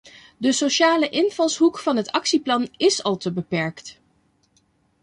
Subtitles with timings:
[0.37, 3.99] De sociale invalshoek van het actieplan is al te beperkt.